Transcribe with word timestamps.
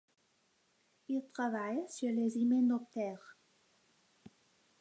Il 1.09 1.21
travaille 1.31 1.79
sur 1.87 2.09
les 2.09 2.35
hyménoptères. 2.39 3.37